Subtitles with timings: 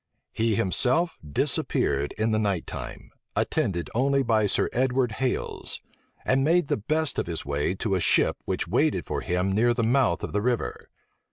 [0.31, 5.79] He himself disappeared in the night time, attended only by Sir Edward Hales;
[6.25, 9.75] and made the best of his way to a ship which waited for him near
[9.75, 10.89] the mouth of the river.